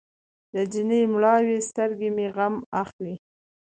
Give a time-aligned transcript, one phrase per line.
[0.53, 3.15] د جینۍ مړاوې سترګې مې غم اخلي.